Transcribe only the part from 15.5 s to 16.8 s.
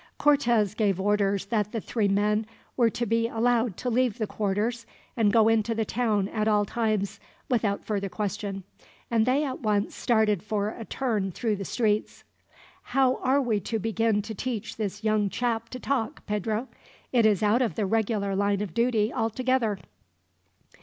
to talk, Pedro?